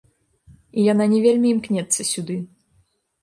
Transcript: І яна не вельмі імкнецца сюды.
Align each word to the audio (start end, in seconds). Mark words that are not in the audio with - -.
І 0.77 0.85
яна 0.93 1.05
не 1.11 1.19
вельмі 1.27 1.47
імкнецца 1.53 2.01
сюды. 2.13 2.39